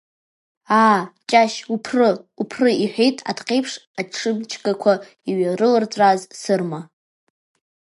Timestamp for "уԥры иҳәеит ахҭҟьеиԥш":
2.41-3.71